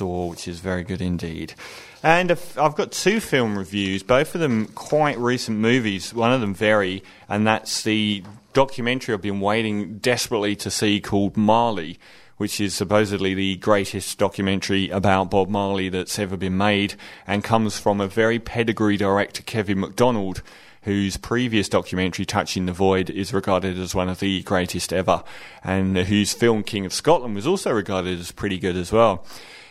store, 0.00 0.30
which 0.30 0.48
is 0.48 0.60
very 0.60 0.82
good 0.82 1.02
indeed. 1.02 1.52
And 2.02 2.32
I've 2.56 2.74
got 2.74 2.90
two 2.90 3.20
film 3.20 3.58
reviews, 3.58 4.02
both 4.02 4.34
of 4.34 4.40
them 4.40 4.68
quite 4.68 5.18
recent 5.18 5.58
movies. 5.58 6.14
One 6.14 6.32
of 6.32 6.40
them 6.40 6.54
very, 6.54 7.02
and 7.28 7.46
that's 7.46 7.82
the 7.82 8.24
documentary 8.54 9.14
I've 9.14 9.20
been 9.20 9.40
waiting 9.40 9.98
desperately 9.98 10.56
to 10.56 10.70
see 10.70 11.02
called 11.02 11.36
Marley, 11.36 11.98
which 12.38 12.62
is 12.62 12.72
supposedly 12.72 13.34
the 13.34 13.56
greatest 13.56 14.18
documentary 14.18 14.88
about 14.88 15.30
Bob 15.30 15.50
Marley 15.50 15.90
that's 15.90 16.18
ever 16.18 16.38
been 16.38 16.56
made, 16.56 16.94
and 17.26 17.44
comes 17.44 17.78
from 17.78 18.00
a 18.00 18.08
very 18.08 18.38
pedigree 18.38 18.96
director, 18.96 19.42
Kevin 19.42 19.80
Macdonald, 19.80 20.40
whose 20.82 21.16
previous 21.16 21.68
documentary, 21.68 22.24
Touching 22.24 22.66
the 22.66 22.72
Void, 22.72 23.10
is 23.10 23.32
regarded 23.34 23.78
as 23.78 23.94
one 23.94 24.08
of 24.08 24.20
the 24.20 24.42
greatest 24.42 24.92
ever, 24.92 25.22
and 25.62 25.96
whose 25.96 26.32
film, 26.32 26.62
King 26.62 26.86
of 26.86 26.92
Scotland, 26.92 27.34
was 27.34 27.46
also 27.46 27.72
regarded 27.72 28.18
as 28.18 28.32
pretty 28.32 28.58
good 28.58 28.76
as 28.76 28.92
well. 28.92 29.24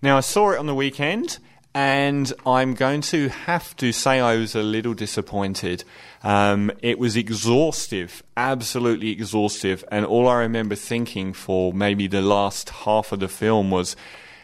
Now, 0.00 0.16
I 0.16 0.20
saw 0.20 0.50
it 0.50 0.58
on 0.58 0.66
the 0.66 0.74
weekend 0.74 1.38
and 1.74 2.32
I'm 2.46 2.74
going 2.74 3.00
to 3.00 3.28
have 3.28 3.76
to 3.78 3.90
say 3.90 4.20
I 4.20 4.36
was 4.36 4.54
a 4.54 4.62
little 4.62 4.94
disappointed. 4.94 5.82
Um, 6.22 6.70
it 6.82 7.00
was 7.00 7.16
exhaustive, 7.16 8.22
absolutely 8.36 9.10
exhaustive, 9.10 9.84
and 9.90 10.06
all 10.06 10.28
I 10.28 10.38
remember 10.38 10.76
thinking 10.76 11.32
for 11.32 11.72
maybe 11.72 12.06
the 12.06 12.22
last 12.22 12.70
half 12.70 13.10
of 13.10 13.18
the 13.18 13.28
film 13.28 13.72
was, 13.72 13.96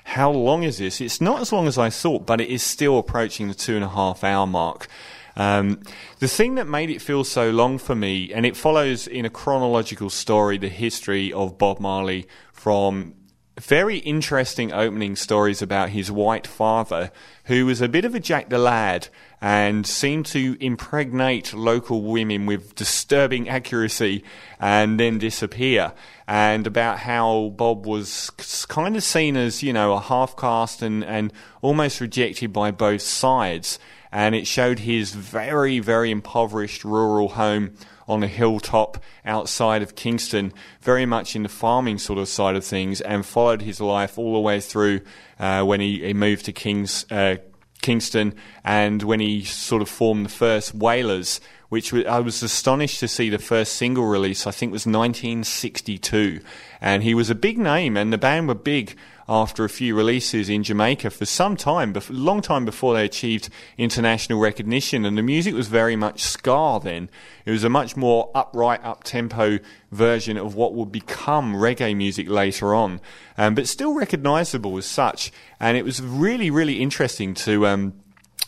how 0.03 0.33
long 0.33 0.65
is 0.65 0.79
this? 0.79 1.01
It's 1.01 1.21
not 1.21 1.41
as 1.41 1.53
long 1.53 1.69
as 1.69 1.79
I 1.79 1.89
thought, 1.89 2.27
but 2.27 2.41
it 2.41 2.49
is 2.49 2.65
still 2.65 2.99
approaching 2.99 3.47
the 3.47 3.55
two 3.55 3.77
and 3.77 3.85
a 3.85 3.89
half 3.89 4.25
hour 4.25 4.45
mark. 4.45 4.89
Um, 5.37 5.81
the 6.19 6.29
thing 6.29 6.57
that 6.57 6.67
made 6.67 6.91
it 6.91 7.01
feel 7.01 7.25
so 7.25 7.51
long 7.51 7.79
for 7.79 7.95
me, 7.95 8.33
and 8.33 8.45
it 8.45 8.57
follows 8.57 9.07
in 9.07 9.25
a 9.25 9.31
chronological 9.31 10.11
story 10.11 10.59
the 10.59 10.69
history 10.69 11.33
of 11.33 11.59
Bob 11.59 11.81
Marley 11.81 12.27
from 12.53 13.15
very 13.61 13.99
interesting 13.99 14.73
opening 14.73 15.15
stories 15.17 15.61
about 15.63 15.91
his 15.91 16.11
white 16.11 16.47
father, 16.47 17.11
who 17.45 17.67
was 17.67 17.81
a 17.81 17.89
bit 17.89 18.05
of 18.05 18.15
a 18.15 18.21
Jack 18.21 18.49
the 18.49 18.59
Lad 18.59 19.09
and 19.41 19.87
seemed 19.87 20.27
to 20.27 20.57
impregnate 20.61 21.53
local 21.55 22.03
women 22.03 22.47
with 22.47 22.75
disturbing 22.75 23.49
accuracy 23.49 24.25
and 24.59 24.99
then 24.99 25.19
disappear. 25.19 25.93
And 26.27 26.67
about 26.67 27.01
how 27.01 27.53
Bob 27.57 27.87
was 27.87 28.31
kind 28.69 28.97
of 28.97 29.03
seen 29.03 29.37
as, 29.37 29.63
you 29.63 29.73
know, 29.73 29.93
a 29.93 30.01
half 30.01 30.37
caste 30.37 30.83
and, 30.83 31.05
and 31.05 31.33
almost 31.61 32.01
rejected 32.01 32.53
by 32.53 32.71
both 32.71 33.03
sides. 33.03 33.79
And 34.13 34.35
it 34.35 34.47
showed 34.47 34.81
his 34.81 35.13
very, 35.15 35.79
very 35.79 36.11
impoverished 36.11 36.85
rural 36.85 37.31
home 37.31 37.75
on 38.09 38.25
a 38.25 38.29
hilltop 38.29 39.01
outside 39.25 39.83
of 39.83 39.95
Kingston, 39.95 40.53
very 40.81 41.07
much 41.07 41.37
in 41.37 41.45
the 41.45 41.49
farming 41.49 41.99
sort 41.99 42.19
of 42.19 42.29
side 42.29 42.57
of 42.57 42.65
things, 42.65 43.01
and 43.01 43.25
followed 43.25 43.63
his 43.63 43.81
life 43.81 44.19
all 44.19 44.35
the 44.35 44.41
way 44.41 44.61
through 44.61 45.01
uh, 45.39 45.63
when 45.63 45.81
he, 45.81 46.05
he, 46.05 46.13
moved 46.13 46.45
to 46.47 46.53
Kings, 46.53 47.07
uh, 47.13 47.37
Kingston 47.83 48.35
and 48.65 49.03
when 49.03 49.21
he 49.21 49.45
sort 49.45 49.81
of 49.81 49.89
formed 49.89 50.25
the 50.25 50.31
first 50.31 50.75
Wailers, 50.75 51.41
which 51.71 51.95
I 51.95 52.19
was 52.21 52.43
astonished 52.43 53.01
to 53.01 53.09
see 53.09 53.31
the 53.31 53.39
first 53.39 53.75
single 53.75 54.05
release, 54.05 54.47
I 54.47 54.51
think 54.51 54.73
was 54.73 54.87
1962. 54.87 56.41
And 56.81 57.03
he 57.03 57.15
was 57.15 57.31
a 57.31 57.35
big 57.35 57.59
name, 57.59 57.97
and 57.97 58.13
the 58.13 58.19
band 58.19 58.49
were 58.49 58.55
big 58.55 58.97
after 59.29 59.65
a 59.65 59.69
few 59.69 59.95
releases 59.95 60.49
in 60.49 60.65
Jamaica 60.65 61.09
for 61.11 61.25
some 61.25 61.57
time, 61.57 61.95
a 61.95 62.03
long 62.13 62.43
time 62.43 62.65
before 62.65 62.95
they 62.95 63.05
achieved 63.05 63.49
international 63.79 64.41
recognition. 64.41 65.05
And 65.05 65.17
the 65.17 65.23
music 65.23 65.55
was 65.55 65.69
very 65.69 65.95
much 65.95 66.21
ska 66.21 66.81
then. 66.83 67.09
It 67.45 67.53
was 67.53 67.63
a 67.63 67.69
much 67.69 67.97
more 67.97 68.33
upright, 68.35 68.85
up 68.85 69.05
tempo 69.05 69.61
version 69.93 70.37
of 70.37 70.57
what 70.57 70.75
would 70.75 70.91
become 70.91 71.55
reggae 71.55 71.97
music 71.97 72.29
later 72.29 72.75
on, 72.75 73.01
um, 73.39 73.55
but 73.55 73.69
still 73.69 73.95
recognizable 73.95 74.77
as 74.77 74.87
such. 74.87 75.31
And 75.61 75.77
it 75.77 75.85
was 75.85 76.03
really, 76.03 76.51
really 76.51 76.83
interesting 76.83 77.35
to. 77.35 77.69
Um, 77.69 77.95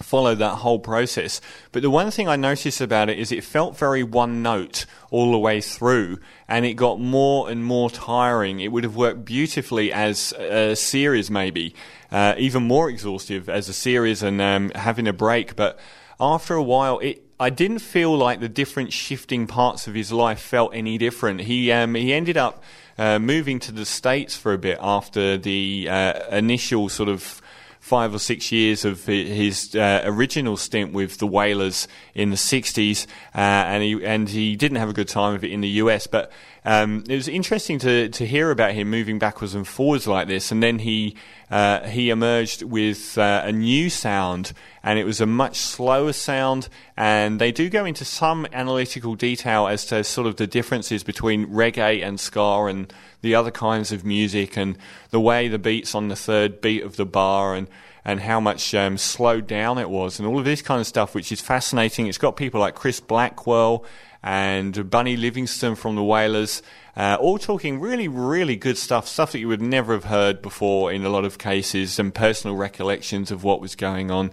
follow 0.03 0.35
that 0.35 0.57
whole 0.57 0.79
process. 0.79 1.41
But 1.73 1.83
the 1.83 1.91
one 1.91 2.11
thing 2.11 2.29
I 2.29 2.37
noticed 2.37 2.81
about 2.81 3.09
it 3.09 3.19
is 3.19 3.33
it 3.33 3.45
felt 3.45 3.77
very 3.77 4.03
one 4.03 4.43
note 4.43 4.87
all 5.11 5.33
the 5.33 5.39
way 5.39 5.61
through, 5.61 6.19
and 6.49 6.65
it 6.65 6.75
got 6.75 7.01
more 7.01 7.51
and 7.51 7.65
more 7.65 7.91
tiring. 7.91 8.61
It 8.61 8.73
would 8.73 8.85
have 8.85 8.97
worked 8.97 9.25
beautifully 9.25 9.93
as 9.93 10.33
a 10.33 10.75
series, 10.77 11.31
maybe, 11.31 11.75
uh, 12.11 12.35
even 12.39 12.63
more 12.65 12.89
exhaustive 12.89 13.49
as 13.49 13.69
a 13.69 13.73
series 13.73 14.23
and 14.23 14.41
um, 14.41 14.71
having 14.75 15.07
a 15.07 15.13
break. 15.13 15.57
But 15.57 15.79
after 16.21 16.55
a 16.55 16.63
while, 16.63 16.99
it 17.01 17.25
I 17.43 17.51
didn't 17.51 17.81
feel 17.81 18.17
like 18.17 18.39
the 18.39 18.49
different 18.49 18.93
shifting 18.93 19.49
parts 19.49 19.89
of 19.89 19.95
his 19.95 20.13
life 20.13 20.39
felt 20.39 20.73
any 20.73 20.97
different. 20.97 21.41
He 21.41 21.73
um, 21.73 21.97
he 21.97 22.13
ended 22.13 22.37
up 22.37 22.63
uh, 22.97 23.19
moving 23.19 23.59
to 23.59 23.73
the 23.73 23.85
states 23.85 24.37
for 24.37 24.53
a 24.53 24.59
bit 24.59 24.79
after 24.81 25.37
the 25.37 25.89
uh, 25.91 26.37
initial 26.37 26.89
sort 26.89 27.09
of 27.09 27.42
five 27.83 28.15
or 28.15 28.19
six 28.21 28.53
years 28.53 28.85
of 28.85 29.05
his 29.07 29.75
uh, 29.75 30.03
original 30.05 30.57
stint 30.57 30.93
with 30.93 31.19
the 31.19 31.27
Wailers 31.27 31.89
in 32.15 32.31
the 32.31 32.37
60s, 32.37 33.09
uh, 33.35 33.39
and 33.41 33.83
he 33.83 34.05
and 34.05 34.29
he 34.29 34.55
didn't 34.55 34.79
have 34.79 34.89
a 34.89 34.93
good 34.93 35.09
time 35.09 35.35
of 35.35 35.43
it 35.43 35.51
in 35.51 35.63
the 35.63 35.69
US. 35.69 36.07
But 36.07 36.31
um, 36.65 37.03
it 37.09 37.17
was 37.17 37.27
interesting 37.27 37.81
to 37.81 38.09
to 38.09 38.25
hear 38.25 38.53
about 38.53 38.73
him 38.73 38.89
moving 38.89 39.19
backwards 39.19 39.57
and 39.57 39.67
forwards 39.67 40.07
like 40.07 40.29
this, 40.29 40.53
and 40.53 40.63
then 40.63 40.79
he 40.79 41.17
uh, 41.51 41.81
he 41.89 42.11
emerged 42.11 42.63
with 42.63 43.19
uh, 43.19 43.43
a 43.45 43.51
new 43.51 43.91
sound, 43.91 44.53
and 44.85 44.97
it 45.01 45.05
was 45.05 45.21
a 45.21 45.27
much 45.27 45.57
slower 45.57 46.13
sound. 46.13 46.69
And 46.97 47.41
they 47.41 47.51
do 47.51 47.69
go 47.69 47.85
into 47.85 48.05
some 48.05 48.47
analytical 48.53 49.17
detail 49.17 49.67
as 49.67 49.85
to 49.87 50.05
sort 50.05 50.29
of 50.29 50.37
the 50.37 50.47
differences 50.47 51.03
between 51.03 51.49
reggae 51.49 52.01
and 52.07 52.21
ska 52.21 52.67
and 52.67 52.95
the 53.23 53.35
other 53.35 53.51
kinds 53.51 53.93
of 53.93 54.05
music 54.05 54.57
and 54.57 54.77
the 55.11 55.21
way 55.21 55.49
the 55.49 55.59
beats 55.59 55.95
on 55.95 56.09
the 56.09 56.17
third 56.17 56.61
beat 56.61 56.83
of 56.83 56.97
the 56.97 57.07
bar 57.07 57.55
and 57.55 57.69
and 58.05 58.21
how 58.21 58.41
much 58.41 58.75
um, 58.75 58.99
slowed 58.99 59.47
down 59.47 59.79
it 59.79 59.89
was 59.89 60.19
and 60.19 60.27
all 60.27 60.39
of 60.39 60.45
this 60.45 60.61
kind 60.61 60.81
of 60.81 60.87
stuff, 60.87 61.15
which 61.15 61.31
is 61.31 61.41
fascinating. 61.41 62.09
It's 62.09 62.19
got 62.19 62.37
people 62.37 62.61
like 62.61 62.75
Chris 62.75 62.99
Blackwell 62.99 63.85
and 64.23 64.91
Bunny 64.91 65.17
Livingston 65.17 65.75
from 65.75 65.97
the 65.97 66.03
Wailers, 66.03 66.63
uh, 66.97 67.17
all 67.21 67.39
talking 67.39 67.81
really, 67.81 68.09
really 68.09 68.57
good 68.57 68.79
stuff, 68.79 69.09
stuff 69.09 69.33
that 69.33 69.39
you 69.39 69.49
would 69.49 69.63
never 69.63 69.95
have 69.95 70.05
heard 70.05 70.43
before 70.43 70.93
in 70.93 71.05
a 71.05 71.09
lot 71.09 71.25
of 71.25 71.39
cases, 71.39 71.99
and 71.99 72.15
personal 72.15 72.57
recollections 72.57 73.31
of 73.31 73.43
what 73.43 73.61
was 73.61 73.75
going 73.75 74.11
on. 74.11 74.31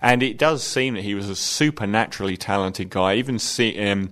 And 0.00 0.22
it 0.22 0.36
does 0.36 0.62
seem 0.62 0.94
that 0.94 1.02
he 1.02 1.14
was 1.14 1.28
a 1.28 1.36
supernaturally 1.36 2.36
talented 2.36 2.90
guy. 2.90 3.14
Even 3.14 3.38
see, 3.38 3.78
um, 3.88 4.10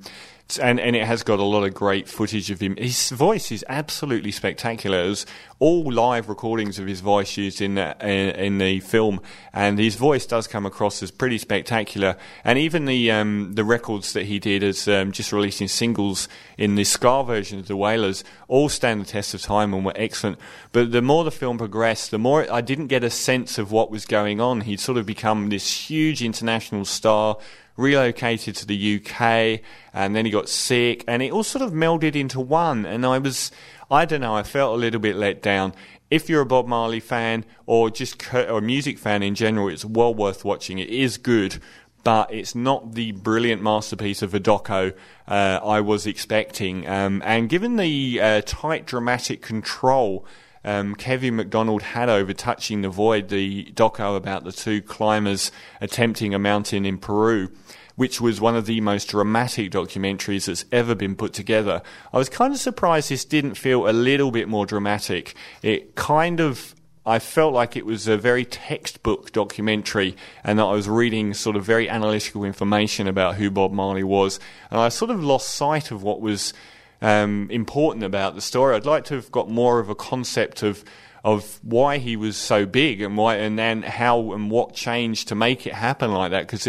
and 0.58 0.80
and 0.80 0.96
it 0.96 1.06
has 1.06 1.22
got 1.22 1.38
a 1.38 1.44
lot 1.44 1.64
of 1.64 1.74
great 1.74 2.08
footage 2.08 2.50
of 2.50 2.60
him. 2.60 2.76
His 2.76 3.10
voice 3.10 3.52
is 3.52 3.64
absolutely 3.68 4.32
spectacular. 4.32 5.04
There's 5.04 5.26
all 5.60 5.92
live 5.92 6.28
recordings 6.28 6.78
of 6.78 6.86
his 6.86 7.00
voice 7.00 7.36
used 7.36 7.60
in 7.60 7.76
the, 7.76 7.94
in, 8.00 8.30
in, 8.30 8.58
the 8.58 8.80
film, 8.80 9.20
and 9.52 9.78
his 9.78 9.94
voice 9.94 10.26
does 10.26 10.46
come 10.46 10.64
across 10.64 11.02
as 11.02 11.10
pretty 11.10 11.36
spectacular. 11.38 12.16
And 12.44 12.58
even 12.58 12.86
the 12.86 13.10
um, 13.10 13.52
the 13.54 13.62
records 13.62 14.14
that 14.14 14.24
he 14.24 14.38
did 14.38 14.64
as 14.64 14.88
um, 14.88 15.12
just 15.12 15.32
releasing 15.32 15.68
singles 15.68 16.28
in 16.56 16.74
the 16.74 16.84
ska 16.84 17.22
version 17.24 17.58
of 17.58 17.68
the 17.68 17.76
Wailers 17.76 18.24
all 18.48 18.70
stand 18.70 19.02
the 19.02 19.04
test 19.04 19.34
of 19.34 19.42
time 19.42 19.74
and 19.74 19.84
were 19.84 19.92
excellent. 19.94 20.38
But 20.72 20.92
the 20.92 21.02
more 21.02 21.24
the 21.24 21.30
film 21.30 21.58
progressed, 21.58 22.10
the 22.10 22.18
more 22.18 22.50
I 22.50 22.62
didn't 22.62 22.86
get 22.88 23.04
a 23.04 23.10
sense 23.10 23.58
of 23.58 23.70
what 23.70 23.90
was 23.90 24.06
going 24.06 24.40
on. 24.40 24.62
He'd 24.62 24.80
sort 24.80 24.98
of 24.98 25.04
become 25.04 25.50
this 25.50 25.88
huge 25.90 26.22
international 26.22 26.86
star 26.86 27.36
relocated 27.80 28.54
to 28.56 28.66
the 28.66 28.96
UK, 28.96 29.60
and 29.92 30.14
then 30.14 30.24
he 30.24 30.30
got 30.30 30.48
sick, 30.48 31.04
and 31.08 31.22
it 31.22 31.32
all 31.32 31.42
sort 31.42 31.62
of 31.62 31.72
melded 31.72 32.14
into 32.14 32.38
one. 32.38 32.84
And 32.84 33.06
I 33.06 33.18
was, 33.18 33.50
I 33.90 34.04
don't 34.04 34.20
know, 34.20 34.36
I 34.36 34.42
felt 34.42 34.74
a 34.74 34.78
little 34.78 35.00
bit 35.00 35.16
let 35.16 35.42
down. 35.42 35.74
If 36.10 36.28
you're 36.28 36.42
a 36.42 36.46
Bob 36.46 36.66
Marley 36.66 37.00
fan 37.00 37.44
or 37.66 37.90
just 37.90 38.32
or 38.34 38.58
a 38.58 38.62
music 38.62 38.98
fan 38.98 39.22
in 39.22 39.34
general, 39.34 39.68
it's 39.68 39.84
well 39.84 40.14
worth 40.14 40.44
watching. 40.44 40.78
It 40.78 40.88
is 40.88 41.18
good, 41.18 41.58
but 42.04 42.32
it's 42.32 42.54
not 42.54 42.94
the 42.94 43.12
brilliant 43.12 43.62
masterpiece 43.62 44.22
of 44.22 44.34
a 44.34 44.40
doco 44.40 44.94
uh, 45.28 45.60
I 45.62 45.80
was 45.80 46.06
expecting. 46.06 46.86
Um, 46.88 47.22
and 47.24 47.48
given 47.48 47.76
the 47.76 48.20
uh, 48.20 48.42
tight 48.44 48.86
dramatic 48.86 49.42
control 49.42 50.26
um, 50.64 50.94
Kevin 50.94 51.36
Macdonald 51.36 51.82
had 51.82 52.08
over 52.08 52.32
Touching 52.32 52.82
the 52.82 52.90
Void, 52.90 53.28
the 53.28 53.72
doco 53.72 54.16
about 54.16 54.44
the 54.44 54.52
two 54.52 54.82
climbers 54.82 55.50
attempting 55.80 56.34
a 56.34 56.38
mountain 56.38 56.84
in 56.84 56.98
Peru, 56.98 57.50
which 57.96 58.20
was 58.20 58.40
one 58.40 58.56
of 58.56 58.66
the 58.66 58.80
most 58.80 59.08
dramatic 59.08 59.70
documentaries 59.70 60.46
that's 60.46 60.64
ever 60.72 60.94
been 60.94 61.16
put 61.16 61.32
together. 61.32 61.82
I 62.12 62.18
was 62.18 62.28
kind 62.28 62.54
of 62.54 62.60
surprised 62.60 63.10
this 63.10 63.24
didn't 63.24 63.54
feel 63.54 63.88
a 63.88 63.92
little 63.92 64.30
bit 64.30 64.48
more 64.48 64.66
dramatic. 64.66 65.34
It 65.62 65.94
kind 65.94 66.40
of 66.40 66.74
I 67.06 67.18
felt 67.18 67.54
like 67.54 67.76
it 67.76 67.86
was 67.86 68.06
a 68.06 68.18
very 68.18 68.44
textbook 68.44 69.32
documentary 69.32 70.16
and 70.44 70.58
that 70.58 70.64
I 70.64 70.72
was 70.72 70.88
reading 70.88 71.32
sort 71.32 71.56
of 71.56 71.64
very 71.64 71.88
analytical 71.88 72.44
information 72.44 73.08
about 73.08 73.36
who 73.36 73.50
Bob 73.50 73.72
Marley 73.72 74.04
was. 74.04 74.38
And 74.70 74.78
I 74.78 74.90
sort 74.90 75.10
of 75.10 75.24
lost 75.24 75.48
sight 75.48 75.90
of 75.90 76.02
what 76.02 76.20
was 76.20 76.52
um, 77.00 77.48
important 77.50 78.04
about 78.04 78.34
the 78.34 78.42
story. 78.42 78.76
I'd 78.76 78.84
like 78.84 79.04
to 79.06 79.14
have 79.14 79.32
got 79.32 79.48
more 79.48 79.78
of 79.78 79.88
a 79.88 79.94
concept 79.94 80.62
of 80.62 80.84
of 81.22 81.60
why 81.62 81.98
he 81.98 82.16
was 82.16 82.34
so 82.36 82.64
big 82.64 83.02
and 83.02 83.14
why 83.16 83.36
and 83.36 83.58
then 83.58 83.82
how 83.82 84.32
and 84.32 84.50
what 84.50 84.72
changed 84.74 85.28
to 85.28 85.34
make 85.34 85.66
it 85.66 85.74
happen 85.74 86.12
like 86.12 86.30
that 86.30 86.46
because 86.46 86.66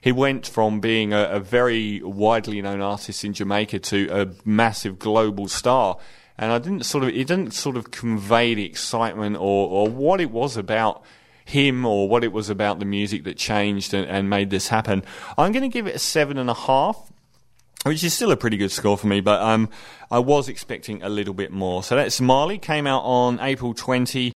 he 0.00 0.12
went 0.12 0.46
from 0.46 0.80
being 0.80 1.12
a, 1.12 1.24
a, 1.24 1.40
very 1.40 2.02
widely 2.02 2.62
known 2.62 2.80
artist 2.80 3.24
in 3.24 3.32
Jamaica 3.32 3.80
to 3.80 4.08
a 4.10 4.48
massive 4.48 4.98
global 4.98 5.48
star 5.48 5.98
and 6.38 6.52
I 6.52 6.58
didn't 6.58 6.84
sort 6.84 7.04
of 7.04 7.10
it 7.10 7.26
didn't 7.26 7.52
sort 7.52 7.76
of 7.76 7.90
convey 7.90 8.54
the 8.54 8.64
excitement 8.64 9.36
or, 9.36 9.68
or 9.68 9.88
what 9.88 10.20
it 10.20 10.30
was 10.30 10.56
about 10.56 11.02
him 11.44 11.84
or 11.84 12.08
what 12.08 12.22
it 12.24 12.32
was 12.32 12.50
about 12.50 12.78
the 12.78 12.84
music 12.84 13.24
that 13.24 13.36
changed 13.36 13.94
and, 13.94 14.06
and 14.06 14.28
made 14.28 14.50
this 14.50 14.68
happen. 14.68 15.02
I'm 15.36 15.52
going 15.52 15.62
to 15.62 15.68
give 15.68 15.86
it 15.86 15.96
a 15.96 15.98
seven 15.98 16.38
and 16.38 16.50
a 16.50 16.54
half 16.54 17.10
which 17.84 18.02
is 18.02 18.12
still 18.12 18.32
a 18.32 18.36
pretty 18.36 18.56
good 18.56 18.72
score 18.72 18.98
for 18.98 19.06
me, 19.06 19.20
but 19.20 19.40
um, 19.40 19.68
I 20.10 20.18
was 20.18 20.48
expecting 20.48 21.02
a 21.02 21.08
little 21.08 21.32
bit 21.32 21.52
more. 21.52 21.82
So 21.82 21.94
that's 21.94 22.20
Marley, 22.20 22.58
came 22.58 22.86
out 22.86 23.02
on 23.02 23.38
April 23.40 23.72
20, 23.72 24.20